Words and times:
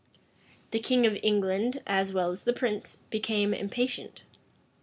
The 0.71 0.79
king 0.79 1.05
of 1.05 1.15
England, 1.21 1.83
as 1.85 2.11
well 2.11 2.31
as 2.31 2.43
the 2.43 2.53
prince, 2.53 2.97
became 3.11 3.53
impatient. 3.53 4.23